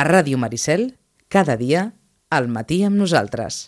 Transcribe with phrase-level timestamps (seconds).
[0.00, 0.94] A Ràdio Maricel,
[1.28, 1.80] cada dia,
[2.32, 3.66] al matí amb nosaltres.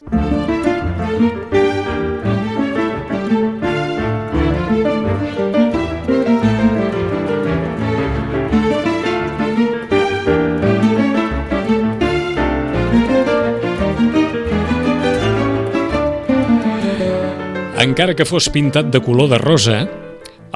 [17.82, 19.82] Encara que fos pintat de color de rosa,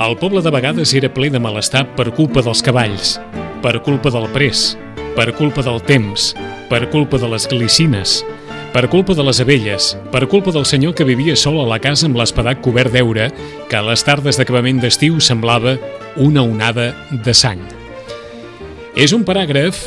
[0.08, 3.18] el poble de vegades era ple de malestar per culpa dels cavalls,
[3.60, 4.70] per culpa del pres,
[5.16, 6.34] per culpa del temps,
[6.68, 8.20] per culpa de les glicines,
[8.74, 12.04] per culpa de les abelles, per culpa del senyor que vivia sol a la casa
[12.04, 13.30] amb l'espedat cobert d'eure
[13.70, 15.78] que a les tardes d'acabament d'estiu semblava
[16.20, 16.90] una onada
[17.24, 17.62] de sang.
[18.92, 19.80] És un paràgraf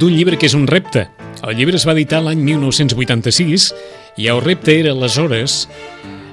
[0.00, 1.06] d'un llibre que és un repte.
[1.46, 3.70] El llibre es va editar l'any 1986
[4.18, 5.68] i el repte era, aleshores,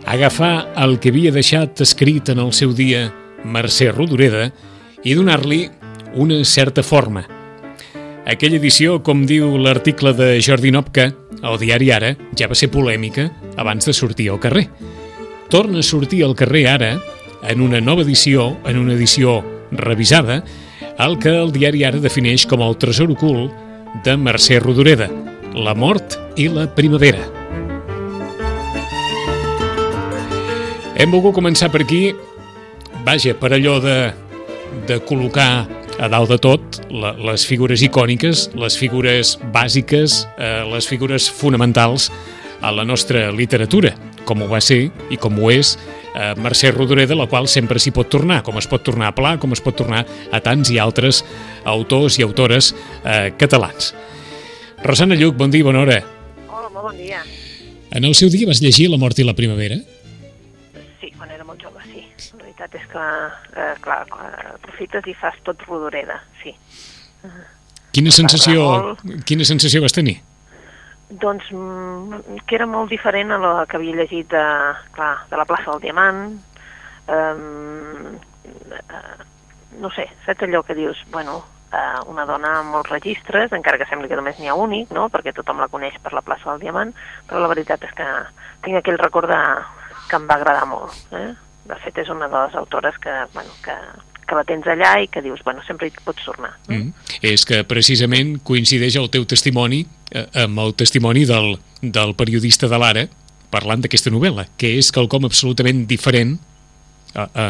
[0.10, 3.12] agafar el que havia deixat escrit en el seu dia
[3.46, 4.50] Mercè Rodoreda
[5.06, 5.68] i donar-li
[6.16, 7.26] una certa forma.
[8.28, 11.12] Aquella edició, com diu l'article de Jordi Nopka,
[11.42, 14.68] al diari Ara, ja va ser polèmica abans de sortir al carrer.
[15.50, 16.90] Torna a sortir al carrer ara,
[17.48, 19.40] en una nova edició, en una edició
[19.72, 20.44] revisada,
[21.00, 23.54] el que el diari Ara defineix com el tresor ocult
[24.04, 25.08] de Mercè Rodoreda,
[25.56, 27.24] la mort i la primavera.
[30.98, 32.10] Hem volgut començar per aquí,
[33.06, 33.98] vaja, per allò de,
[34.90, 40.88] de col·locar a dalt de tot la, les figures icòniques, les figures bàsiques, eh, les
[40.88, 42.12] figures fonamentals
[42.62, 43.94] a la nostra literatura,
[44.26, 45.76] com ho va ser i com ho és
[46.14, 49.38] eh, Mercè Rodoreda, la qual sempre s'hi pot tornar, com es pot tornar a Pla,
[49.42, 51.24] com es pot tornar a tants i altres
[51.66, 52.74] autors i autores
[53.04, 53.94] eh, catalans.
[54.86, 56.02] Rosana Lluc, bon dia, bona hora.
[56.48, 57.24] Hola, molt bon dia.
[57.90, 59.80] En el seu dia vas llegir La mort i la primavera?
[62.58, 64.06] Veritat és que, eh, clar,
[64.56, 66.56] aprofites i fas tot rodoreda, sí.
[67.92, 68.96] Quina sensació,
[69.26, 70.22] quina sensació vas tenir?
[71.10, 74.46] Doncs mm, que era molt diferent a la que havia llegit de,
[74.92, 76.42] clar, de la plaça del Diamant,
[77.08, 78.18] um,
[79.80, 81.40] no sé, saps allò que dius, bueno,
[81.72, 85.08] uh, una dona amb molts registres, encara que sembli que només n'hi ha únic, no?,
[85.10, 86.94] perquè tothom la coneix per la plaça del Diamant,
[87.30, 88.08] però la veritat és que
[88.66, 89.42] tinc aquell record de,
[90.10, 91.30] que em va agradar molt, eh?
[91.68, 93.76] De fet és una de les autores que, bueno, que,
[94.28, 96.54] que la tens allà i que dius, bueno, sempre hi pots tornar.
[96.68, 96.92] Mm.
[97.22, 102.82] És que precisament coincideix el teu testimoni eh, amb el testimoni del, del periodista de
[102.82, 103.08] l'Ara
[103.54, 106.36] parlant d'aquesta novel·la, que és quelcom absolutament diferent
[107.16, 107.46] a, a,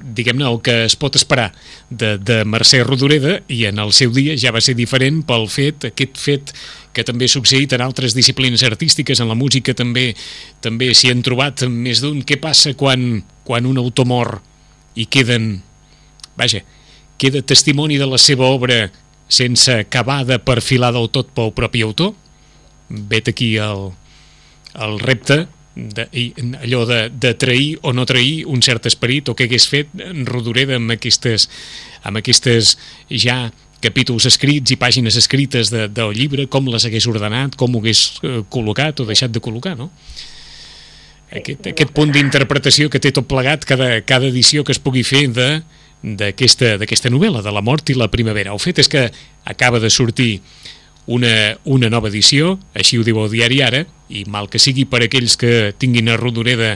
[0.00, 1.50] diguem-ne, el que es pot esperar
[1.90, 5.90] de, de Mercè Rodoreda i en el seu dia ja va ser diferent pel fet,
[5.90, 6.54] aquest fet
[6.94, 10.12] que també ha succeït en altres disciplines artístiques, en la música també
[10.64, 12.22] també s'hi han trobat més d'un.
[12.22, 14.38] Què passa quan, quan un autor mor
[14.94, 15.62] i queden,
[16.36, 16.62] vaja,
[17.18, 18.88] queda testimoni de la seva obra
[19.28, 22.14] sense acabar de perfilar del tot pel propi autor?
[22.88, 23.90] Vet aquí el,
[24.74, 25.44] el repte
[25.74, 26.06] de,
[26.62, 29.90] allò de, de trair o no trair un cert esperit o què hagués fet
[30.28, 31.48] Rodoreda amb aquestes,
[32.06, 32.76] amb aquestes
[33.10, 33.48] ja
[33.84, 38.06] capítols escrits i pàgines escrites de, del llibre, com les hagués ordenat, com ho hagués
[38.22, 39.90] eh, col·locat o deixat de col·locar, no?
[41.34, 45.26] Aquest, aquest punt d'interpretació que té tot plegat cada, cada edició que es pugui fer
[45.34, 45.48] de
[46.04, 48.52] d'aquesta novel·la, de la mort i la primavera.
[48.52, 49.06] El fet és que
[49.48, 50.42] acaba de sortir
[51.08, 55.00] una, una nova edició, així ho diu el diari Ara, i mal que sigui per
[55.06, 56.74] aquells que tinguin a Rodoreda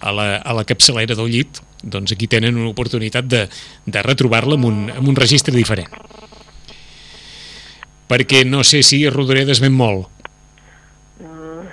[0.00, 3.44] a la, a la capçalera del llit, doncs aquí tenen una oportunitat de,
[3.84, 5.92] de retrobar-la amb, un, amb un registre diferent
[8.10, 10.08] perquè no sé si Rodoreda es ven molt.
[11.22, 11.68] Mm.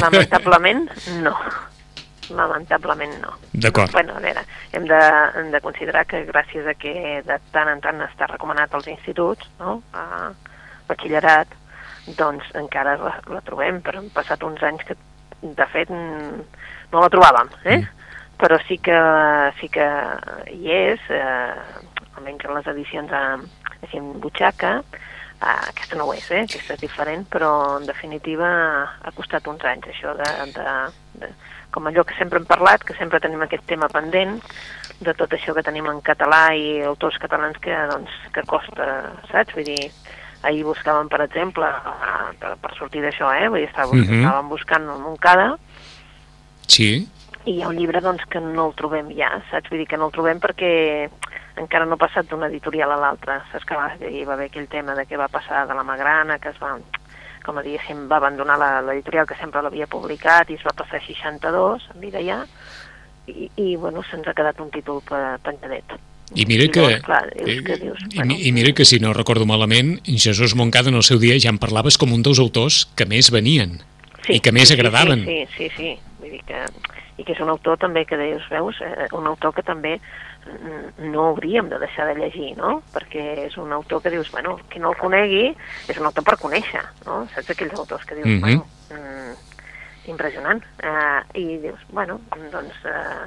[0.00, 0.90] Lamentablement,
[1.22, 1.34] no.
[2.30, 3.36] Lamentablement no.
[3.52, 3.92] D'acord.
[3.92, 5.00] Bueno, a veure, hem de,
[5.40, 9.48] hem de considerar que gràcies a que de tant en tant està recomanat als instituts,
[9.60, 10.32] no?, a
[10.88, 11.50] batxillerat,
[12.18, 14.96] doncs encara la, la trobem, però han passat uns anys que,
[15.42, 17.78] de fet, no la trobàvem, eh?
[17.80, 17.92] Mm.
[18.36, 18.96] Però sí que,
[19.60, 19.86] sí que
[20.52, 21.86] hi és, eh,
[22.18, 23.46] almenys en les edicions amb,
[23.80, 24.78] així en butxaca,
[25.40, 26.44] uh, aquesta no ho és, eh?
[26.44, 28.48] aquesta és diferent, però en definitiva
[29.02, 30.76] ha costat uns anys això de, de,
[31.22, 31.30] de,
[31.74, 34.38] com allò que sempre hem parlat, que sempre tenim aquest tema pendent,
[35.00, 39.54] de tot això que tenim en català i autors catalans que, doncs, que costa, saps?
[39.56, 39.90] Vull dir,
[40.46, 41.68] ahir buscàvem, per exemple,
[42.40, 43.50] per, per sortir d'això, eh?
[43.50, 44.22] Vull dir, estàvem, uh -huh.
[44.22, 45.54] estàvem buscant un Montcada,
[46.66, 47.08] Sí.
[47.46, 49.70] I hi ha un llibre, doncs, que no el trobem ja, saps?
[49.70, 50.70] Vull dir que no el trobem perquè
[51.62, 53.38] encara no ha passat d'una editorial a l'altra.
[53.52, 56.40] Saps que va, hi va haver aquell tema de què va passar de la Magrana,
[56.42, 56.74] que es va,
[57.46, 58.58] com a diguéssim, va abandonar
[58.88, 62.42] l'editorial que sempre l'havia publicat i es va passar a 62, en vida ja,
[63.30, 65.96] i, i bueno, se'ns ha quedat un títol penjadet.
[66.34, 69.46] I mira que, clar, dius, que dius, i, bueno, i mira que si no recordo
[69.46, 73.06] malament, Jesús Moncada en el seu dia ja en parlaves com un dels autors que
[73.06, 73.78] més venien
[74.34, 75.24] i que més sí, agradaven.
[75.24, 75.98] Sí, sí, sí, sí.
[76.20, 76.64] Vull dir que,
[77.16, 81.06] I que és un autor també que dius, veus, eh, un autor que també mm,
[81.12, 82.82] no hauríem de deixar de llegir, no?
[82.92, 85.46] Perquè és un autor que dius, bueno, qui no el conegui
[85.88, 87.22] és un autor per conèixer, no?
[87.34, 88.40] Saps aquells autors que dius, Mhm.
[88.40, 89.32] bueno, mm,
[90.12, 90.62] impressionant.
[90.82, 92.20] Eh, I dius, bueno,
[92.52, 92.74] doncs...
[92.84, 93.26] Eh,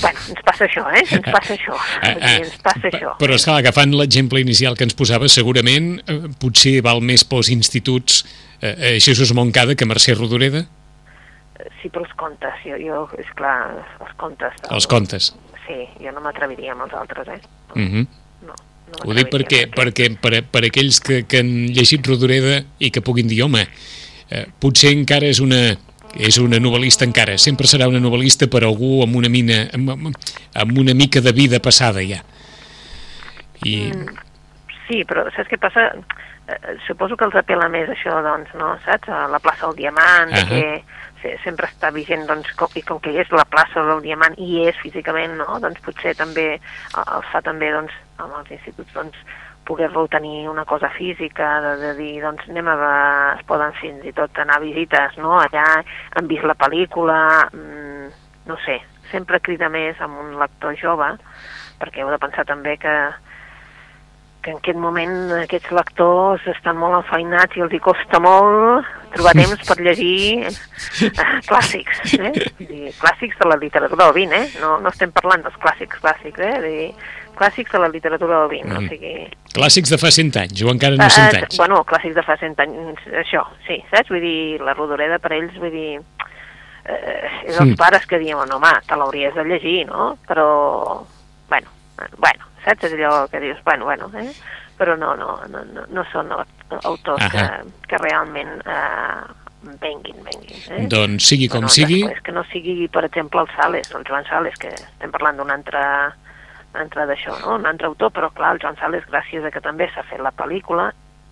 [0.00, 1.04] bueno, ens passa això, eh?
[1.10, 1.76] Ens passa això.
[2.02, 3.14] Ah, dir, ens passa això.
[3.20, 8.24] Però, esclar, agafant l'exemple inicial que ens posava, segurament eh, potser val més pels instituts
[8.60, 10.66] eh, eh, Jesús Moncada que Mercè Rodoreda,
[11.80, 13.54] Sí, però els contes, jo, jo és clar,
[14.00, 14.52] els contes...
[14.60, 15.30] del- els contes.
[15.66, 17.40] Sí, jo no m'atreviria amb els altres, eh?
[17.74, 18.06] Uh -huh.
[18.46, 22.90] No, no Ho dic perquè, perquè per, per aquells que, que han llegit Rodoreda i
[22.90, 23.66] que puguin dir, home,
[24.30, 25.78] eh, potser encara és una,
[26.14, 30.78] és una novel·lista encara, sempre serà una novel·lista per algú amb una mina amb, amb-
[30.78, 32.22] una mica de vida passada ja.
[33.64, 33.92] I,
[34.86, 35.88] Sí, però saps què passa?
[36.46, 38.76] Eh, suposo que els apela més això, doncs, no?
[38.84, 39.08] Saps?
[39.10, 40.48] A la plaça del Diamant, uh Ahà.
[40.48, 40.84] que
[41.22, 44.62] se- sempre està vigent, doncs, com, i com que és la plaça del Diamant i
[44.68, 45.58] és físicament, no?
[45.60, 46.60] Doncs potser també eh,
[47.16, 49.16] els fa també, doncs, amb els instituts, doncs,
[49.66, 53.34] poder-lo tenir una cosa física, de, de dir, doncs, anem a...
[53.34, 55.40] es poden fins i tot anar a visites, no?
[55.40, 55.64] Allà
[56.14, 57.18] han vist la pel·lícula,
[57.50, 58.06] mm,
[58.46, 58.78] no sé,
[59.10, 61.10] sempre crida més amb un lector jove,
[61.80, 62.94] perquè heu de pensar també que
[64.46, 69.32] que en aquest moment aquests lectors estan molt enfeinats i els hi costa molt trobar
[69.34, 70.52] temps per llegir eh,
[71.48, 72.30] clàssics, eh?
[72.60, 74.48] Dir, clàssics de la literatura del 20, eh?
[74.62, 76.54] No, no estem parlant dels clàssics clàssics, eh?
[76.62, 76.86] Dir,
[77.36, 78.78] clàssics de la literatura del 20, Mm.
[78.78, 79.14] o sigui...
[79.56, 81.58] clàssics de fa 100 anys, o encara no Eh, 100 eh, anys.
[81.58, 84.08] bueno, clàssics de fa 100 anys, això, sí, saps?
[84.14, 85.98] Vull dir, la Rodoreda per ells, vull dir,
[86.86, 87.76] eh, és els Mm.
[87.76, 90.16] pares que diuen, home, te l'hauries de llegir, no?
[90.28, 91.04] Però,
[91.48, 91.68] bueno,
[92.00, 92.84] eh, bueno, saps?
[92.90, 94.28] És allò que dius, bueno, bueno, eh?
[94.76, 96.28] Però no, no, no, no, no són
[96.84, 97.44] autors que,
[97.88, 99.22] que realment eh,
[99.80, 100.60] venguin, venguin.
[100.68, 100.82] Eh?
[100.92, 104.28] Doncs sigui com Bueno, sigui, Després que no sigui, per exemple, el Sales, el Joan
[104.28, 105.80] Sales, que estem parlant d'un altre,
[106.76, 107.54] altre d'això, no?
[107.56, 110.34] un altre autor, però clar, el Joan Sales, gràcies a que també s'ha fet la
[110.36, 110.90] pel·lícula,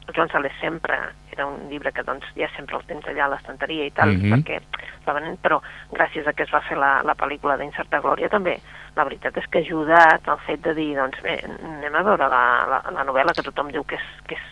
[0.09, 0.97] el Joan Sales sempre
[1.33, 4.33] era un llibre que doncs ja sempre el tens allà a l'estanteria i tal, Mhm.
[4.35, 4.59] perquè
[5.07, 5.61] va venent, però
[5.93, 8.59] gràcies a que es va fer la, la pel·lícula d'Incerta Glòria també,
[8.95, 12.29] la veritat és que ha ajudat el fet de dir, doncs bé, anem a veure
[12.31, 14.51] la, la, la novel·la que tothom diu que és, que és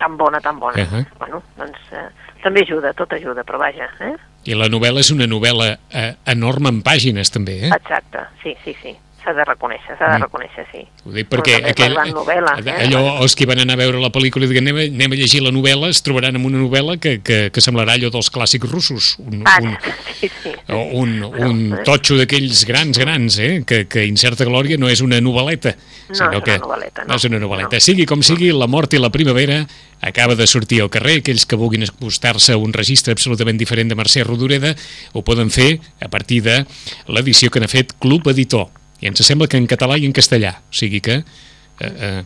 [0.00, 0.84] tan bona, tan bona.
[0.84, 1.02] Ahà.
[1.18, 2.08] Bueno, doncs eh,
[2.44, 4.14] també ajuda, tot ajuda, però vaja, eh?
[4.46, 7.72] i la novel·la és una novel·la eh, enorme en pàgines, també, eh?
[7.74, 8.94] Exacte, sí, sí, sí.
[9.26, 10.22] S'ha de reconèixer, s'ha de Mm.
[10.22, 10.84] reconèixer, sí.
[11.04, 12.74] Ho dic perquè és aquell, novel·la, eh?
[12.86, 15.40] allò, els que van anar a veure la pel·lícula i diuen anem, anem a llegir
[15.42, 19.16] la novel·la, es trobaran amb una novel·la que, que, que semblarà allò dels clàssics russos.
[19.18, 19.74] Un, Ah, un,
[20.20, 20.52] sí, sí.
[20.70, 21.82] un, un eh?
[21.82, 23.64] totxo d'aquells grans, grans, eh?
[23.66, 25.74] que, que Incerta Glòria no és una novel·leta,
[26.08, 27.08] No sinó és una que novel·leta, no.
[27.08, 27.80] no és una novel·leta.
[27.80, 27.80] No.
[27.90, 29.66] Sigui com sigui, La mort i la primavera
[30.06, 31.18] acaba de sortir al carrer.
[31.18, 34.76] Aquells que vulguin acostar-se a un registre absolutament diferent de Mercè Rodoreda
[35.14, 36.60] ho poden fer a partir de
[37.08, 38.68] l'edició que n'ha fet Club Editor.
[39.00, 40.56] I ens sembla que en català i en castellà.
[40.70, 42.22] O sigui que eh, eh,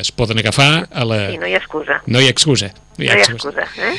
[0.00, 1.20] es poden agafar a la...
[1.30, 2.00] Sí, no hi ha excusa.
[2.06, 2.72] No hi ha excusa.
[2.98, 3.94] No hi ha excusa, eh?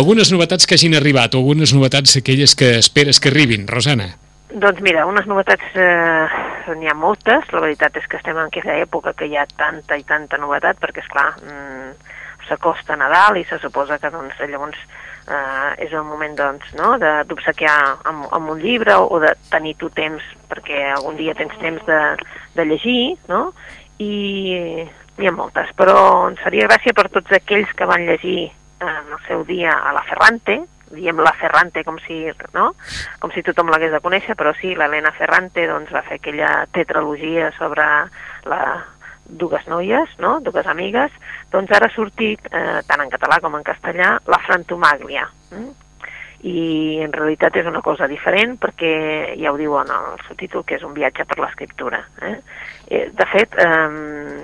[0.00, 4.12] Algunes novetats que hagin arribat, o algunes novetats aquelles que esperes que arribin, Rosana.
[4.52, 8.76] Doncs mira, unes novetats, eh, n'hi ha moltes, la veritat és que estem en aquella
[8.82, 11.94] època que hi ha tanta i tanta novetat, perquè, és clar mm,
[12.48, 14.80] s'acosta Nadal i se suposa que, doncs, llavors
[15.28, 17.76] eh, és el moment, doncs, no?, d'obsequiar
[18.08, 22.00] amb, amb un llibre o de tenir tu temps, perquè algun dia tens temps de,
[22.56, 23.50] de llegir, no?,
[24.02, 24.84] i
[25.18, 25.96] n'hi ha moltes, però
[26.30, 29.92] ens faria gràcia per tots aquells que van llegir eh, en el seu dia a
[29.94, 30.62] la Ferrante,
[30.92, 32.72] diem la Ferrante com si, no?
[33.20, 37.48] com si tothom l'hagués de conèixer, però sí, l'Helena Ferrante doncs, va fer aquella tetralogia
[37.56, 37.86] sobre
[38.48, 38.62] la,
[39.26, 40.38] dues noies, no?
[40.40, 41.12] dues amigues,
[41.52, 45.28] doncs ara ha sortit, eh, tant en català com en castellà, la Frantomaglia.
[45.52, 45.70] Mm?
[46.42, 46.62] I
[47.04, 48.94] en realitat és una cosa diferent perquè
[49.38, 52.02] ja ho diu en el subtítol que és un viatge per l'escriptura.
[52.26, 52.34] Eh?
[52.88, 54.42] Eh, de fet, eh,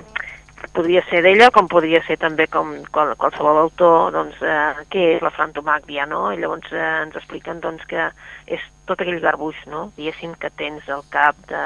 [0.75, 5.25] podria ser d'ella com podria ser també com qual, qualsevol autor doncs, eh, què és
[5.25, 6.29] la frantomàglia no?
[6.33, 8.09] i llavors eh, ens expliquen doncs, que
[8.47, 9.89] és tot aquell garbuix no?
[9.97, 11.65] diguéssim que tens al cap de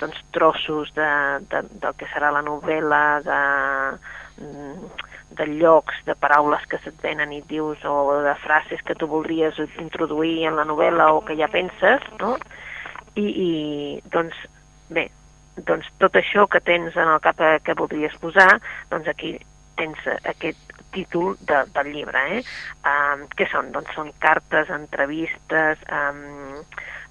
[0.00, 1.08] doncs, trossos de,
[1.50, 3.40] de, del que serà la novel·la de,
[4.42, 4.92] mm,
[5.40, 9.58] de llocs, de paraules que se't venen i dius o de frases que tu voldries
[9.82, 12.36] introduir en la novel·la o que ja penses no?
[13.14, 13.50] I, i
[14.10, 14.38] doncs
[14.90, 15.08] bé,
[15.56, 18.58] doncs tot això que tens en el cap eh, que voldries posar,
[18.90, 19.36] doncs aquí
[19.78, 22.22] tens aquest títol de, del llibre.
[22.38, 22.42] Eh?
[22.86, 23.72] Um, què són?
[23.74, 26.62] Doncs són cartes, entrevistes, um,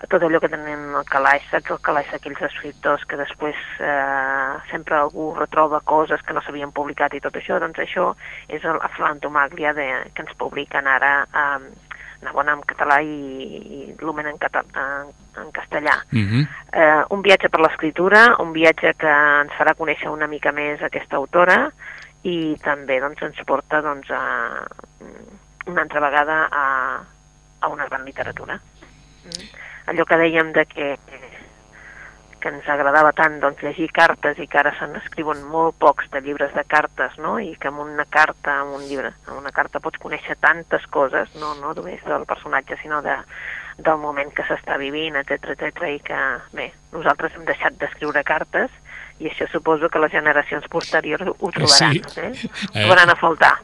[0.10, 4.98] tot allò que tenen el calaix, saps el calaix d'aquells escriptors que després eh, sempre
[4.98, 8.10] algú retroba coses que no s'havien publicat i tot això, doncs això
[8.52, 11.93] és el Aflantomaglia de, que ens publiquen ara eh,
[12.24, 13.18] Navona en català i,
[13.78, 15.12] i Lumen en, català, en,
[15.42, 15.96] en castellà.
[16.12, 16.46] Uh -huh.
[16.72, 21.16] eh, un viatge per l'escriptura, un viatge que ens farà conèixer una mica més aquesta
[21.16, 21.72] autora
[22.24, 24.66] i també doncs, ens porta doncs, a,
[25.66, 27.04] una altra vegada a,
[27.60, 28.56] a una gran literatura.
[29.26, 30.90] Mm allò que dèiem de que,
[32.44, 36.20] que ens agradava tant doncs, llegir cartes i que ara se n'escriuen molt pocs de
[36.26, 37.38] llibres de cartes, no?
[37.40, 41.32] i que amb una carta, amb un llibre, amb una carta pots conèixer tantes coses,
[41.40, 43.16] no, no només del personatge, sinó de,
[43.80, 46.20] del moment que s'està vivint, etc etc i que,
[46.58, 48.76] bé, nosaltres hem deixat d'escriure cartes
[49.24, 52.28] i això suposo que les generacions posteriors ho trobaran, sí.
[52.28, 52.52] eh?
[52.74, 53.56] trobaran a faltar.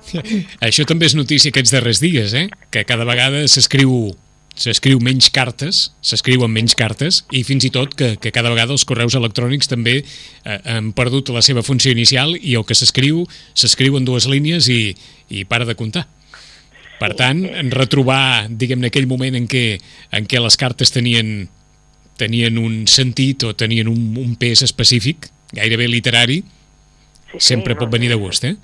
[0.69, 2.47] Això també és notícia aquests darrers dies, eh?
[2.71, 4.13] que cada vegada s'escriu
[4.59, 8.83] s'escriu menys cartes, s'escriuen menys cartes i fins i tot que, que cada vegada els
[8.87, 13.23] correus electrònics també eh, han perdut la seva funció inicial i el que s'escriu,
[13.55, 14.95] s'escriu en dues línies i,
[15.31, 16.05] i para de comptar.
[16.99, 19.79] Per tant, en retrobar, diguem-ne, aquell moment en què,
[20.11, 21.47] en què les cartes tenien,
[22.19, 26.41] tenien un sentit o tenien un, un pes específic, gairebé literari,
[27.31, 28.57] sí, sempre sí, pot venir de gust, eh?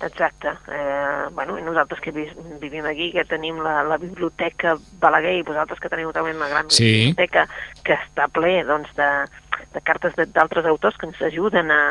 [0.00, 0.52] Exacte.
[0.68, 5.80] Eh, bueno, i nosaltres que vivim aquí, que tenim la, la biblioteca Balaguer, i vosaltres
[5.82, 6.86] que teniu també una gran sí.
[6.86, 7.48] biblioteca
[7.82, 9.08] que està ple doncs, de,
[9.74, 11.82] de cartes d'altres autors que ens ajuden a,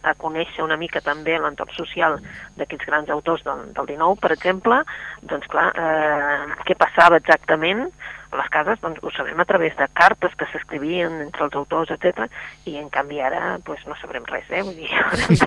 [0.00, 2.18] a conèixer una mica també l'entorn social
[2.56, 4.80] d'aquests grans autors del, del 19, per exemple,
[5.22, 7.90] doncs clar, eh, què passava exactament
[8.38, 12.26] les cases, doncs ho sabem a través de cartes que s'escrivien entre els autors, etc.
[12.70, 14.64] i en canvi ara pues, no sabrem res, eh?
[14.64, 14.90] Vull dir,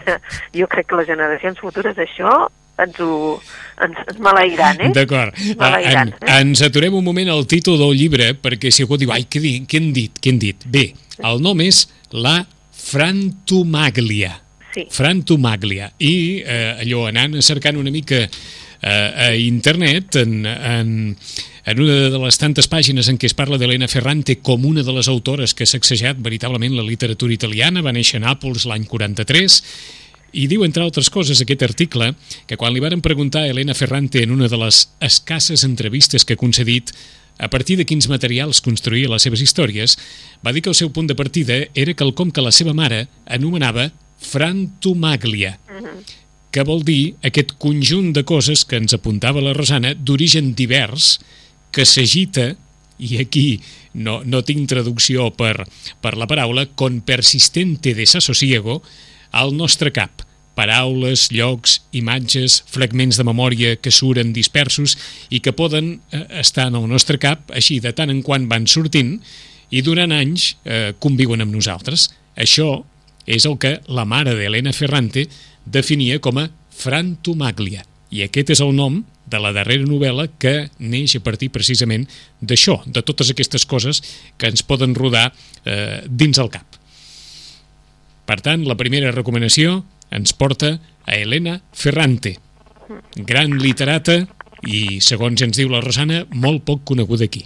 [0.60, 3.14] jo crec que les generacions futures això ens ho
[3.84, 4.92] ens, ens malairan, eh?
[4.96, 5.38] D'acord.
[5.58, 6.34] En, eh?
[6.40, 9.82] Ens aturem un moment al títol del llibre, perquè si algú diu, ai, què, què
[9.82, 10.68] han dit, què han dit?
[10.70, 10.92] Bé,
[11.26, 12.40] el nom és La
[12.88, 14.38] Frantumaglia.
[14.76, 14.86] Sí.
[14.94, 15.90] Frantumaglia.
[15.98, 16.14] I
[16.46, 18.28] eh, allò, anant cercant una mica
[18.82, 20.90] a internet, en, en,
[21.66, 24.94] en una de les tantes pàgines en què es parla d'Helena Ferrante com una de
[24.94, 29.62] les autores que ha sacsejat veritablement la literatura italiana, va néixer a Nàpols l'any 43,
[30.38, 32.12] i diu, entre altres coses, aquest article,
[32.48, 36.36] que quan li varen preguntar a Helena Ferrante en una de les escasses entrevistes que
[36.36, 36.94] ha concedit
[37.38, 39.96] a partir de quins materials construïa les seves històries,
[40.46, 43.92] va dir que el seu punt de partida era quelcom que la seva mare anomenava
[44.18, 46.00] frantumaglia, uh -huh.
[46.58, 51.20] Que vol dir aquest conjunt de coses que ens apuntava la Rosana d'origen divers,
[51.70, 52.56] que s'agita,
[52.98, 53.60] i aquí
[53.94, 55.68] no, no tinc traducció per,
[56.02, 58.80] per la paraula, con persistente desasosiego,
[59.38, 60.24] al nostre cap.
[60.58, 64.96] Paraules, llocs, imatges, fragments de memòria que suren dispersos
[65.30, 68.66] i que poden eh, estar en el nostre cap, així de tant en quant van
[68.66, 69.20] sortint,
[69.70, 72.10] i durant anys eh, conviuen amb nosaltres.
[72.34, 72.80] Això
[73.30, 75.28] és el que la mare d'Helena Ferrante
[75.68, 76.48] definia com a
[76.78, 77.84] frantumaglia.
[78.14, 82.06] I aquest és el nom de la darrera novel·la que neix a partir precisament
[82.40, 84.00] d'això, de totes aquestes coses
[84.40, 85.32] que ens poden rodar
[85.66, 86.80] eh, dins el cap.
[88.28, 89.82] Per tant, la primera recomanació
[90.12, 92.38] ens porta a Helena Ferrante,
[93.28, 94.22] gran literata
[94.64, 97.44] i, segons ens diu la Rosana, molt poc coneguda aquí.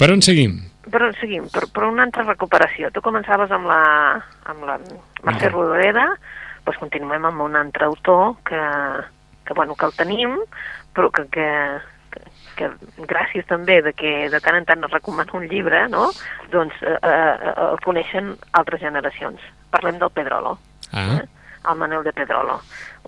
[0.00, 0.58] Per on seguim?
[0.90, 1.48] Per on seguim?
[1.52, 2.88] Per, per una altra recuperació.
[2.92, 3.82] Tu començaves amb la,
[4.48, 4.78] amb la
[5.26, 6.06] Mercè Rodoreda,
[6.64, 8.60] doncs continuem amb un altre autor que,
[9.44, 10.36] que, bueno, que el tenim,
[10.94, 11.48] però que, que,
[12.58, 12.70] que,
[13.10, 16.10] gràcies també de que de tant en tant es recomana un llibre, no?
[16.52, 19.42] doncs eh, eh, el coneixen altres generacions.
[19.70, 20.58] Parlem del Pedrolo,
[20.92, 21.06] ah.
[21.16, 21.26] eh?
[21.70, 22.60] el Manel de Pedrolo.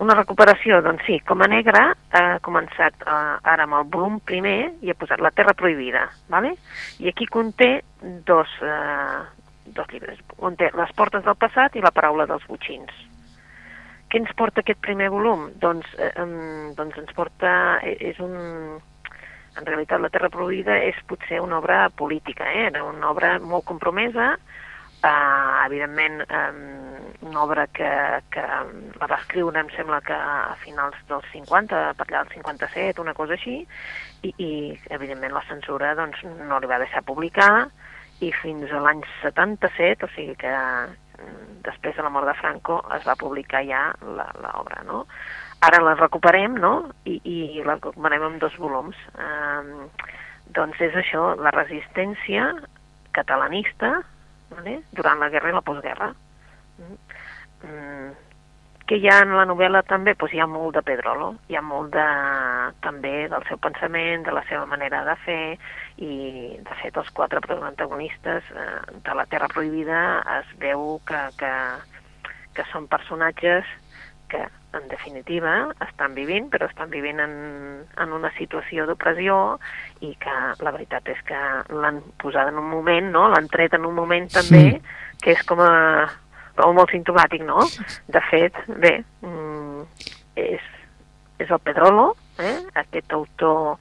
[0.03, 1.85] Una recuperació, doncs sí, com a negre
[2.17, 3.15] ha començat eh,
[3.53, 6.55] ara amb el volum primer i ha posat La Terra Prohibida, ¿vale?
[6.99, 9.23] i aquí conté dos, eh,
[9.71, 10.19] dos llibres.
[10.35, 13.12] Conté Les Portes del Passat i La Paraula dels Butxins
[14.13, 15.47] què ens porta aquest primer volum?
[15.57, 16.11] Doncs, eh,
[16.77, 17.53] doncs ens porta...
[17.81, 18.35] Eh, és un...
[19.57, 22.67] En realitat, La Terra Prohibida és potser una obra política, eh?
[22.71, 24.31] era una obra molt compromesa,
[25.05, 26.47] eh, evidentment eh,
[27.21, 27.89] una obra que,
[28.33, 28.45] que
[29.01, 33.13] la va escriure, em sembla que a finals dels 50, per allà del 57, una
[33.17, 33.59] cosa així,
[34.25, 34.51] i, i
[34.97, 37.67] evidentment la censura doncs, no li va deixar publicar,
[38.25, 40.53] i fins a l'any 77, o sigui que
[41.63, 45.05] després de la mort de Franco es va publicar ja l'obra, no?
[45.63, 46.73] Ara la recuperem, no?,
[47.07, 48.99] i, i la recuperem en dos volums.
[49.15, 49.87] Um,
[50.55, 52.49] doncs és això, la resistència
[53.15, 53.95] catalanista
[54.51, 54.81] vale?
[54.91, 56.11] durant la guerra i la postguerra.
[57.63, 58.11] Mm,
[58.83, 60.11] Què hi ha en la novel·la també?
[60.19, 62.07] Pues hi ha molt de Pedrolo, hi ha molt de,
[62.83, 65.55] també del seu pensament, de la seva manera de fer,
[66.01, 71.53] i de fet els quatre protagonistes eh, de la Terra Prohibida es veu que, que,
[72.57, 73.69] que són personatges
[74.33, 74.41] que
[74.73, 75.53] en definitiva
[75.85, 77.33] estan vivint, però estan vivint en,
[78.01, 79.37] en una situació d'opressió
[80.01, 80.33] i que
[80.65, 83.27] la veritat és que l'han posat en un moment, no?
[83.29, 84.81] l'han tret en un moment també, sí.
[85.21, 85.73] que és com a
[86.57, 87.63] com molt sintomàtic, no?
[88.13, 89.85] De fet, bé, mm,
[90.37, 90.65] és,
[91.41, 92.57] és el Pedrolo, eh?
[92.83, 93.79] aquest autor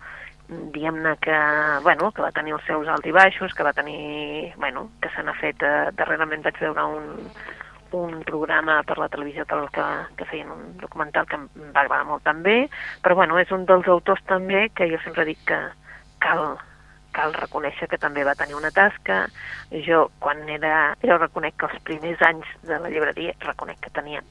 [0.75, 1.39] diguem-ne que,
[1.83, 5.23] bueno, que va tenir els seus alts i baixos, que va tenir, bueno, que se
[5.23, 7.07] n'ha fet, eh, darrerament vaig veure un,
[7.99, 9.87] un programa per la televisió que, que,
[10.19, 12.59] que feien un documental que em va agradar molt també,
[13.05, 15.63] però bueno, és un dels autors també que jo sempre dic que
[16.23, 16.57] cal
[17.13, 19.27] cal reconèixer que també va tenir una tasca.
[19.87, 20.95] Jo, quan era...
[21.05, 24.23] Jo reconec que els primers anys de la llibreria reconec que tenia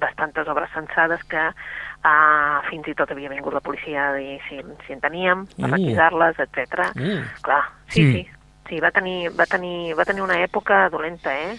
[0.00, 4.60] bastantes obres censades que uh, fins i tot havia vingut la policia a dir si,
[4.86, 5.72] si en teníem, a uh.
[5.74, 6.90] requisar-les, etc.
[6.96, 7.24] Uh.
[7.46, 8.12] Clar, sí, mm.
[8.12, 8.28] sí.
[8.70, 11.56] Sí, va tenir, va, tenir, va tenir una època dolenta, eh?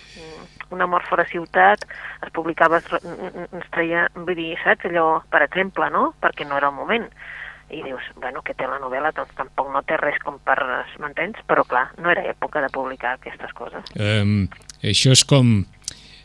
[0.71, 1.83] Una mort fora ciutat,
[2.24, 2.88] es publicava, es,
[3.60, 6.13] es treia, vull dir, saps, allò, per exemple, no?
[6.24, 7.10] Perquè no era el moment
[7.71, 10.57] i dius, bueno, que té la novel·la, doncs tampoc no té res com per
[11.00, 13.91] m'entens, però clar, no era època de publicar aquestes coses.
[13.95, 14.50] Um,
[14.83, 15.62] això és com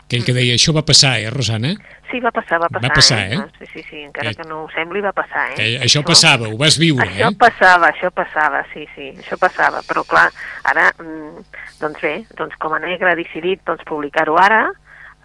[0.07, 1.75] aquell que deia, això va passar, eh, Rosana?
[2.11, 2.87] Sí, va passar, va passar.
[2.87, 3.39] Va passar, eh?
[3.41, 3.47] eh?
[3.59, 5.57] Sí, sí, sí, encara que, que no ho sembli, va passar, eh?
[5.59, 7.27] Que això, això passava, ho vas viure, això eh?
[7.27, 10.29] Això passava, això passava, sí, sí, això passava, però clar,
[10.71, 11.47] ara, mm,
[11.83, 14.63] doncs bé, doncs com a negre ha decidit doncs, publicar-ho ara,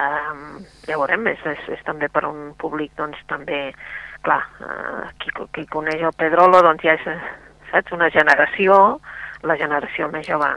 [0.01, 3.67] um, ja veurem, és, és, és també per un públic doncs també
[4.25, 7.05] clar, eh, qui, qui coneix el Pedrolo doncs ja és,
[7.71, 8.99] saps, una generació,
[9.45, 10.49] la generació més jove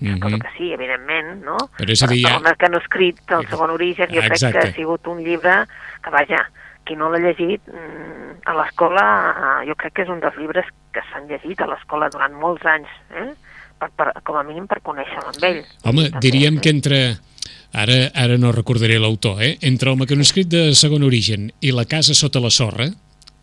[0.00, 0.40] Mm -hmm.
[0.40, 1.56] que sí, evidentment, no?
[1.76, 2.40] Però és a dir, ja...
[2.56, 4.58] que no ha escrit el segon origen, jo Exacte.
[4.58, 5.66] crec que ha sigut un llibre
[6.02, 6.50] que, vaja,
[6.84, 9.04] qui no l'ha llegit mm, a l'escola,
[9.66, 12.88] jo crec que és un dels llibres que s'han llegit a l'escola durant molts anys,
[13.10, 13.34] eh?
[13.78, 15.64] Per, per, com a mínim per conèixer-lo amb ell.
[15.84, 16.60] Home, També, diríem eh?
[16.60, 17.18] que entre
[17.72, 19.56] Ara, ara no recordaré l'autor, eh?
[19.62, 22.88] Entre el mecanoscrit de segon origen i La casa sota la sorra,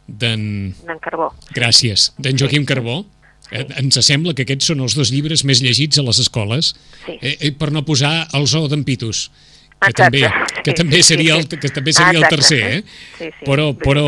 [0.08, 0.74] d'en...
[0.88, 1.30] D'en Carbó.
[1.56, 2.66] Gràcies, d'en Joaquim.
[2.68, 3.06] Carbó.
[3.48, 3.60] Sí.
[3.60, 6.74] Eh, ens sembla que aquests són els dos llibres més llegits a les escoles,
[7.06, 7.18] sí.
[7.22, 9.28] eh, eh, per no posar el zoo d'en Pitus,
[9.78, 10.22] que Exacte.
[10.24, 12.84] també, que també seria, el, que també seria el tercer, eh?
[13.18, 13.46] Sí, sí.
[13.48, 14.08] Però, però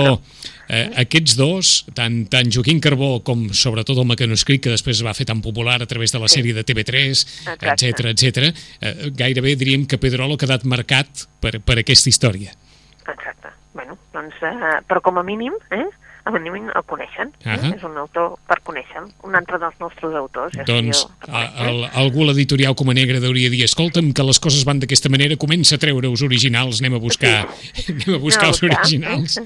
[0.70, 5.26] Eh, aquests dos, tant, tant Joaquim Carbó com sobretot el mecanoscrit que després va fer
[5.26, 7.24] tan popular a través de la sèrie de TV3,
[7.58, 8.52] etc etc.
[8.78, 12.54] Eh, gairebé diríem que Pedrolo ha quedat marcat per, per aquesta història.
[13.02, 13.50] Exacte.
[13.74, 15.88] Bueno, doncs, eh, però com a mínim, eh,
[16.26, 17.32] a mi el coneixen.
[17.46, 17.76] Uh -huh.
[17.76, 20.54] És un autor per conèixer un altre dels nostres autors.
[20.66, 25.36] Doncs el, algú l'editorial Coma Negra hauria dir escolta'm, que les coses van d'aquesta manera,
[25.36, 27.94] comença a treure els originals, anem a buscar, sí.
[27.94, 28.78] anem a buscar no, els buscar.
[28.78, 29.40] originals.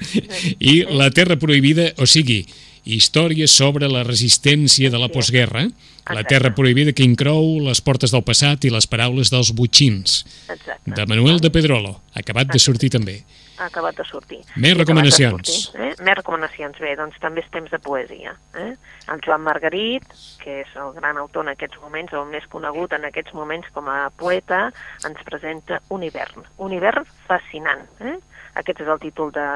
[0.60, 2.46] I La Terra Prohibida, o sigui,
[2.86, 5.68] història sobre la resistència de la postguerra,
[6.14, 10.92] La Terra Prohibida que incrou les portes del passat i les paraules dels butxins, Exacte.
[10.92, 13.24] de Manuel de Pedrolo, acabat de sortir també
[13.64, 14.42] ha acabat de sortir.
[14.60, 15.50] Més recomanacions.
[15.50, 15.94] Sortir, eh?
[16.04, 18.36] Més recomanacions, bé, doncs també és temps de poesia.
[18.60, 18.74] Eh?
[19.14, 20.06] El Joan Margarit,
[20.44, 23.90] que és el gran autor en aquests moments, el més conegut en aquests moments com
[23.92, 24.68] a poeta,
[25.08, 27.88] ens presenta un hivern, un hivern fascinant.
[28.04, 28.20] Eh?
[28.60, 29.48] Aquest és el títol de,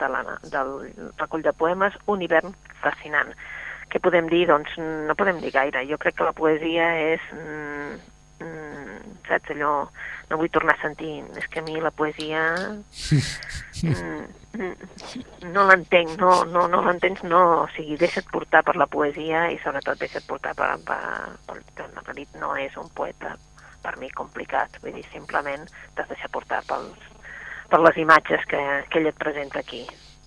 [0.00, 0.74] de la, del
[1.20, 3.34] recull de poemes, un hivern fascinant.
[3.92, 4.46] Què podem dir?
[4.48, 5.84] Doncs no podem dir gaire.
[5.90, 7.32] Jo crec que la poesia és...
[8.36, 9.70] Mm, saps, allò
[10.28, 12.42] no vull tornar a sentir, és que a mi la poesia
[13.86, 14.24] mm,
[14.58, 19.46] mm, no l'entenc, no, no, no l'entens, no, o sigui, deixa't portar per la poesia
[19.54, 21.00] i sobretot deixa't portar per, per,
[21.48, 23.36] per, per Margarit no és un poeta
[23.86, 27.08] per mi complicat, vull dir, simplement t'has deixat portar pels,
[27.70, 29.84] per les imatges que, que ell et presenta aquí.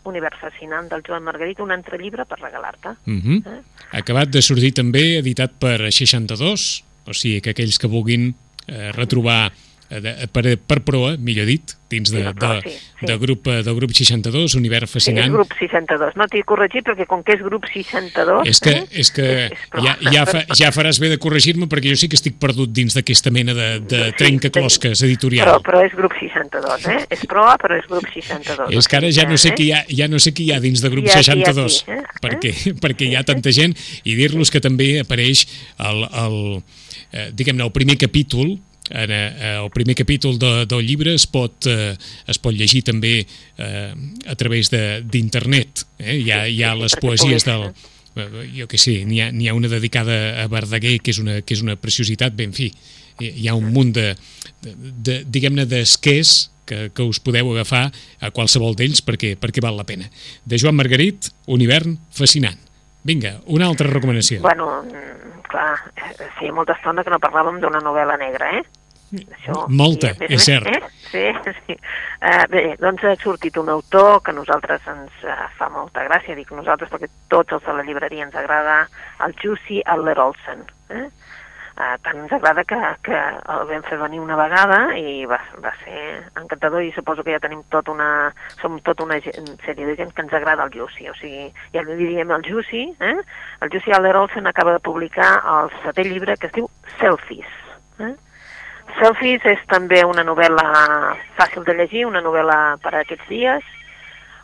[0.09, 2.95] Univers fascinant del Joan Margarit, un altre llibre per regalar-te.
[3.05, 3.41] Uh mhm.
[3.43, 3.57] -huh.
[3.59, 3.97] eh?
[3.99, 8.31] Acabat de sortir també, editat per 62, o sigui que aquells que vulguin
[8.67, 9.51] eh, retrobar
[9.89, 13.07] Eh, de, per, per proa, millor dit, dins de, de, sí, sí.
[13.09, 15.25] de grup, eh, del grup 62, Univers Fascinant.
[15.25, 16.11] Sí, grup 62.
[16.19, 18.43] No t'he corregit perquè com que és grup 62...
[18.51, 18.83] És que, eh?
[19.01, 22.05] és que és, és ja, ja, fa, ja faràs bé de corregir-me perquè jo sí
[22.11, 25.49] que estic perdut dins d'aquesta mena de, de sí, trencaclosques editorial.
[25.49, 26.99] Però, però és grup 62, eh?
[27.17, 28.69] És proa, però és grup 62.
[28.77, 30.61] És que ara ja no sé, qui hi ha, ja no sé qui hi ha
[30.61, 32.19] dins de grup ha, 62, aquí, eh?
[32.27, 32.53] perquè,
[32.85, 33.73] perquè hi ha tanta gent,
[34.05, 35.47] i dir-los que també apareix
[35.81, 36.37] el, el,
[37.11, 38.57] eh, diguem-ne, el primer capítol
[38.89, 41.95] en, eh, el primer capítol de, del llibre es pot, eh,
[42.27, 43.93] es pot llegir també eh,
[44.25, 45.85] a través d'internet.
[45.99, 46.17] Eh?
[46.23, 47.69] Hi, ha, hi ha les poesies del...
[48.17, 51.53] Eh, jo que sé, n'hi ha, ha una dedicada a Verdaguer, que és una, que
[51.53, 52.71] és una preciositat, ben fi,
[53.21, 54.13] hi ha un munt de,
[54.63, 54.73] de,
[55.05, 57.87] de diguem-ne, d'esquers que, que us podeu agafar
[58.21, 60.09] a qualsevol d'ells perquè, perquè val la pena.
[60.45, 62.57] De Joan Margarit, Un hivern fascinant.
[63.03, 64.41] Vinga, una altra recomanació.
[64.41, 68.63] Bueno, mm, clar, eh, sí, molta estona que no parlàvem d'una novel·la negra, eh?
[69.09, 70.67] Això, Molta, sí, és cert.
[70.69, 70.81] Eh?
[71.09, 71.23] Sí,
[71.65, 71.77] sí.
[72.21, 76.35] Uh, bé, doncs ha sortit un autor que a nosaltres ens uh, fa molta gràcia,
[76.37, 78.83] dic nosaltres perquè tots els de la llibreria ens agrada,
[79.25, 80.61] el Jussi Adler Olsen.
[80.93, 81.07] Eh?
[81.79, 82.75] Uh, tant ens agrada que,
[83.07, 86.01] que el vam fer venir una vegada i va, va ser
[86.41, 90.25] encantador i suposo que ja tenim tot una, som tota una sèrie de gent que
[90.25, 93.13] ens agrada el Jussi, o sigui, ja li diríem el Jussi, eh?
[93.63, 97.55] el Jussi Adler Olsen acaba de publicar el setè llibre que es diu Selfies,
[98.03, 98.11] eh?
[98.99, 100.67] Selfies és també una novel·la
[101.39, 103.73] fàcil de llegir, una novel·la per a aquests dies,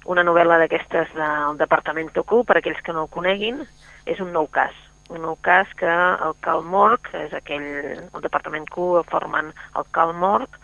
[0.08, 3.66] una novel·la d'aquestes del Departament Q, per aquells que no el coneguin,
[4.08, 4.85] és un nou cas.
[5.14, 5.92] Un nou cas que
[6.26, 7.68] el Cal Morg, és aquell,
[8.02, 10.60] el Departament Q formen el Cal Morg,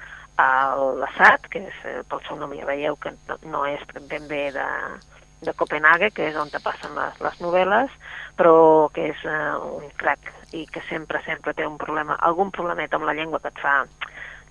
[1.01, 3.13] l'Assad, que és, pel seu nom ja veieu que
[3.45, 4.67] no és ben bé de,
[5.45, 7.93] de Copenhague, que és on passen les, les novel·les,
[8.38, 12.93] però que és uh, un crac i que sempre, sempre té un problema, algun problemet
[12.93, 13.82] amb la llengua que et fa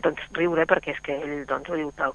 [0.05, 2.15] doncs, riure perquè és que ell doncs, ho diu tal,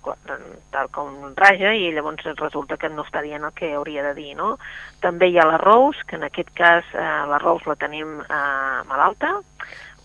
[0.74, 4.34] tal com raja i llavors resulta que no està dient el que hauria de dir.
[4.40, 4.56] No?
[5.04, 8.82] També hi ha la Rose, que en aquest cas eh, la Rose la tenim eh,
[8.90, 9.38] malalta,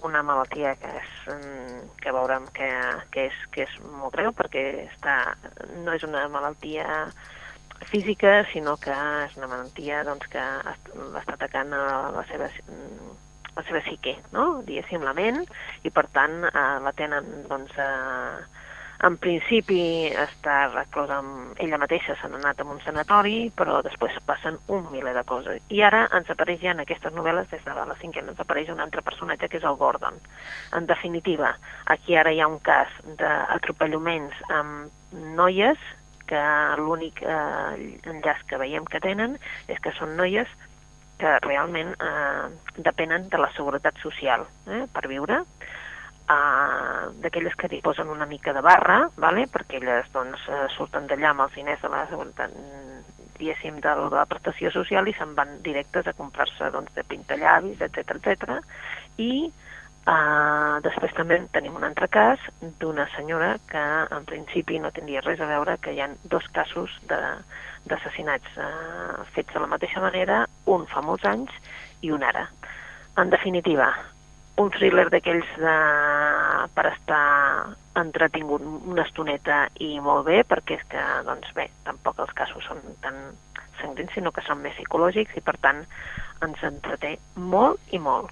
[0.02, 2.70] una malaltia que, és, mm, que veurem que,
[3.12, 5.18] que, és, que és molt greu perquè està,
[5.84, 6.86] no és una malaltia
[7.90, 10.42] física, sinó que és una malaltia doncs, que
[11.20, 11.84] està atacant a
[12.16, 12.48] la seva,
[13.56, 14.62] la seva psique, no?
[14.66, 15.42] diguéssim, la ment,
[15.84, 18.60] i per tant eh, la tenen, doncs, eh,
[19.00, 24.58] en principi està reclosa amb ella mateixa, s'ha anat a un sanatori, però després passen
[24.68, 25.62] un miler de coses.
[25.72, 28.82] I ara ens apareix ja en aquestes novel·les, des de la cinquena, ens apareix un
[28.84, 30.20] altre personatge que és el Gordon.
[30.76, 31.54] En definitiva,
[31.86, 35.80] aquí ara hi ha un cas d'atropellaments amb noies
[36.30, 36.42] que
[36.78, 40.52] l'únic eh, enllaç que veiem que tenen és que són noies
[41.20, 47.82] que realment eh, depenen de la seguretat social eh, per viure, eh, d'aquelles que hi
[47.84, 49.46] posen una mica de barra, vale?
[49.52, 52.56] perquè elles doncs, eh, surten d'allà amb els diners de la seguretat
[53.40, 58.16] diguéssim, de la prestació social i se'n van directes a comprar-se doncs, de pintallavis, etc
[58.18, 58.60] etc.
[59.18, 59.32] i
[60.08, 62.40] Uh, després també tenim un altre cas
[62.80, 63.82] d'una senyora que
[64.16, 66.94] en principi no tindria res a veure, que hi ha dos casos
[67.88, 71.52] d'assassinats uh, fets de la mateixa manera, un fa molts anys
[72.02, 72.46] i un ara.
[73.18, 73.90] En definitiva,
[74.60, 75.76] un thriller d'aquells de...
[76.74, 77.24] per estar
[78.00, 82.82] entretingut una estoneta i molt bé, perquè és que, doncs bé, tampoc els casos són
[83.04, 83.16] tan
[83.80, 85.82] sangrins, sinó que són més psicològics i per tant
[86.44, 88.30] ens entreté molt i molt.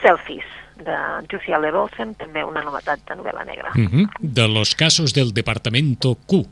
[0.00, 0.48] Selfies,
[0.80, 0.96] de
[1.30, 3.72] Jussi Aller Olsen, també una novetat de novel·la negra.
[3.76, 4.06] Uh -huh.
[4.18, 6.46] De los casos del Departamento Q.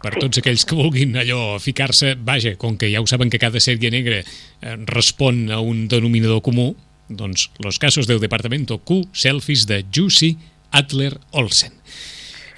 [0.00, 0.22] Per sí.
[0.22, 3.90] tots aquells que vulguin allò ficar-se, vaja, com que ja ho saben que cada sèrie
[3.92, 6.72] negra eh, respon a un denominador comú,
[7.10, 10.36] doncs los casos del Departamento Q, selfies de Jussi
[10.70, 11.74] Adler Olsen.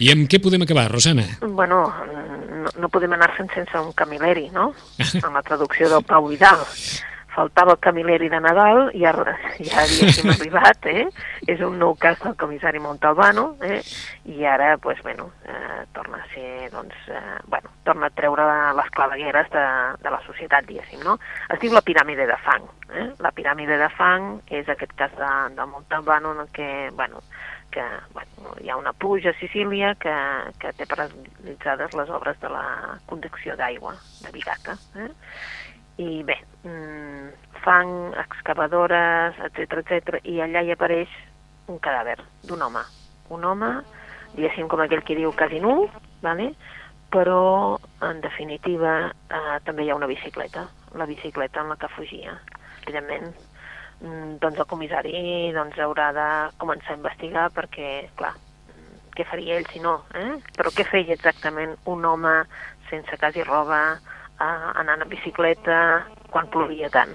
[0.02, 1.24] I amb què podem acabar, Rosana?
[1.40, 1.84] Bueno,
[2.64, 4.72] no, no podem anar-se'n sense un camilleri, no?
[5.22, 6.62] En la traducció del Pau Vidal
[7.34, 9.12] faltava el camilleri de Nadal, ja,
[9.58, 11.06] ja havíem arribat, eh?
[11.48, 13.80] és un nou cas del comissari Montalbano, eh?
[14.28, 18.90] i ara, pues, bueno, eh, torna a ser, doncs, eh, bueno, torna a treure les
[18.96, 19.66] clavegueres de,
[20.04, 21.18] de la societat, diguéssim, no?
[21.48, 23.08] Es diu la piràmide de fang, eh?
[23.24, 27.24] La piràmide de fang és aquest cas de, de Montalbano en què, bueno,
[27.72, 30.12] que bueno, hi ha una pluja a Sicília que,
[30.60, 32.64] que té paralitzades les obres de la
[33.08, 35.08] conducció d'aigua, de Bigaca, eh?
[36.00, 37.28] I bé, mmm,
[37.64, 41.10] fang, excavadores, etc etc i allà hi apareix
[41.68, 42.84] un cadàver d'un home.
[43.32, 43.72] Un home,
[44.34, 45.86] diguéssim com aquell que diu quasi nu,
[46.22, 46.52] vale?
[47.12, 48.92] però en definitiva
[49.28, 50.64] eh, també hi ha una bicicleta,
[50.96, 52.38] la bicicleta en la que fugia.
[52.86, 53.34] Evidentment,
[54.00, 56.28] mm, doncs el comissari doncs, haurà de
[56.62, 58.32] començar a investigar perquè, clar,
[59.12, 59.98] què faria ell si no?
[60.16, 60.40] Eh?
[60.56, 62.32] Però què feia exactament un home
[62.88, 64.00] sense quasi roba,
[64.42, 65.76] eh, anant en bicicleta
[66.32, 67.14] quan plovia tant.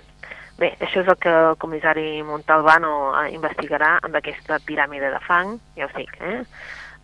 [0.57, 5.57] Bé, això és el que el comissari Montalbano eh, investigarà amb aquesta piràmide de fang,
[5.77, 6.39] ja us dic, eh?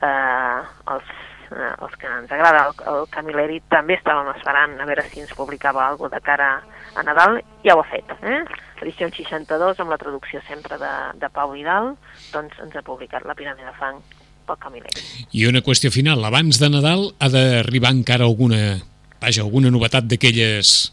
[0.07, 1.11] eh els,
[1.51, 5.35] eh, els que ens agrada el, el Camilleri també estàvem esperant a veure si ens
[5.37, 6.49] publicava alguna de cara
[6.95, 8.41] a Nadal, ja ho ha fet, eh?
[8.81, 11.93] Edició 62, amb la traducció sempre de, de Pau Vidal,
[12.33, 14.01] doncs ens ha publicat la piràmide de fang
[14.47, 15.05] pel Camilleri.
[15.31, 18.81] I una qüestió final, abans de Nadal ha d'arribar encara alguna
[19.23, 20.91] vaja, alguna novetat d'aquelles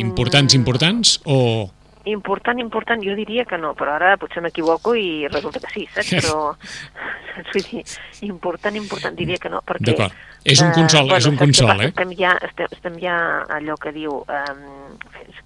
[0.00, 0.60] importants, mm.
[0.60, 1.68] importants, o...
[2.12, 6.12] important, important, jo diria que no, però ara potser m'equivoco i resulta que sí, saps?
[6.20, 7.50] Però, saps?
[7.54, 7.82] Vull dir,
[8.26, 9.92] important, important, diria que no, perquè...
[9.92, 10.26] D'acord.
[10.40, 11.90] És un consol, eh, és un consol, eh?
[11.90, 13.16] Estem ja, estem, estem ja
[13.52, 14.94] allò que diu, um,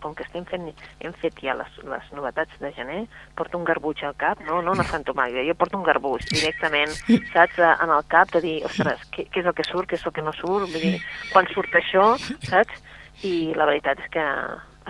[0.04, 0.68] com que estem fent,
[1.02, 3.00] hem fet ja les, les novetats de gener,
[3.38, 6.92] porto un garbuix al cap, no, no una fantomàgia, jo porto un garbuix directament,
[7.32, 9.98] saps, eh, en el cap de dir, ostres, què, què és el que surt, què
[9.98, 11.00] és el que no surt, vull dir,
[11.32, 12.12] quan surt això,
[12.46, 12.84] saps?
[13.24, 14.22] I la veritat és que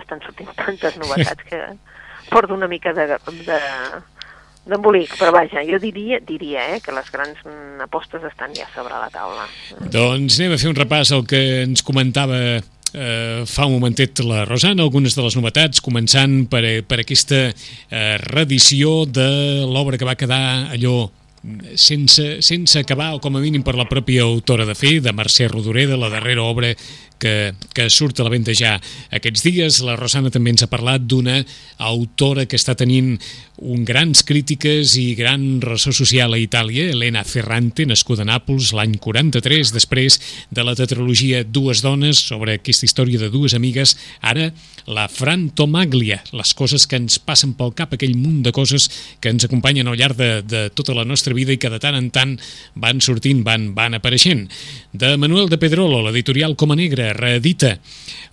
[0.01, 1.61] estan sortint tantes novetats que
[2.29, 3.07] porto una mica de,
[3.45, 3.59] de,
[4.65, 7.41] d'embolic, però vaja, jo diria, diria eh, que les grans
[7.85, 9.45] apostes estan ja sobre la taula.
[9.93, 12.39] Doncs anem a fer un repàs al que ens comentava
[12.95, 18.15] eh, fa un momentet la Rosana, algunes de les novetats, començant per, per aquesta eh,
[18.25, 19.29] reedició de
[19.69, 21.05] l'obra que va quedar allò
[21.75, 25.47] sense, sense acabar, o com a mínim per la pròpia autora de fer, de Mercè
[25.49, 26.73] Rodoreda, la darrera obra
[27.19, 28.75] que, que surt a la venda ja
[29.13, 29.79] aquests dies.
[29.85, 31.41] La Rosana també ens ha parlat d'una
[31.85, 33.15] autora que està tenint
[33.63, 38.97] un grans crítiques i gran ressò social a Itàlia, Elena Ferrante, nascuda a Nàpols l'any
[39.01, 40.19] 43, després
[40.51, 44.51] de la tetralogia Dues dones, sobre aquesta història de dues amigues, ara
[44.85, 48.85] la Frantomaglia, les coses que ens passen pel cap, aquell munt de coses
[49.21, 51.97] que ens acompanyen al llarg de, de tota la nostra vida i que de tant
[51.97, 52.35] en tant
[52.81, 54.45] van sortint, van, van apareixent.
[54.93, 57.75] De Manuel de Pedrolo, l'editorial Coma Negra, reedita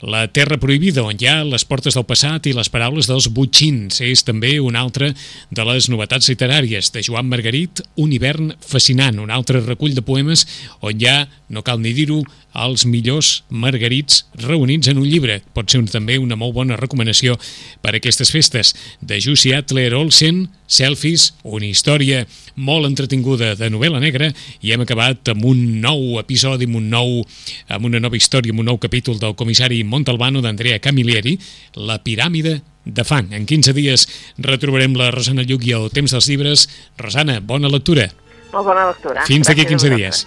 [0.03, 4.03] La Terra Prohibida, on hi ha les portes del passat i les paraules dels butxins.
[4.05, 5.13] És també una altra
[5.51, 10.47] de les novetats literàries de Joan Margarit, Un hivern fascinant, un altre recull de poemes
[10.81, 15.41] on hi ha, no cal ni dir-ho, els millors margarits reunits en un llibre.
[15.57, 17.39] Pot ser un, també una molt bona recomanació
[17.83, 18.75] per a aquestes festes.
[19.01, 22.23] De Jussi Adler Olsen, Selfies, una història
[22.57, 27.23] molt entretinguda de novel·la negra i hem acabat amb un nou episodi, amb, un nou,
[27.69, 31.39] amb una nova història, amb un nou capítol del comissari Montalbano d'Andrea Camilleri,
[31.77, 33.33] La piràmide de fang.
[33.33, 34.07] En 15 dies
[34.39, 36.69] retrobarem la Rosana Lluc i el temps dels llibres.
[36.99, 38.09] Rosana, bona lectura.
[38.53, 39.25] Molt bona lectura.
[39.29, 40.27] Fins d'aquí Gràcies 15 a dies.